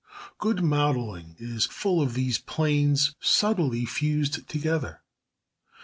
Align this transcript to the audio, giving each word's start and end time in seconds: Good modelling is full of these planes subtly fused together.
Good 0.39 0.63
modelling 0.63 1.35
is 1.37 1.65
full 1.67 2.01
of 2.01 2.15
these 2.15 2.39
planes 2.39 3.13
subtly 3.19 3.85
fused 3.85 4.49
together. 4.49 5.01